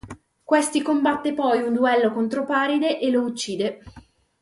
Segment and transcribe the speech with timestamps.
[0.43, 3.83] Questi combatte poi un duello contro Paride e lo uccide.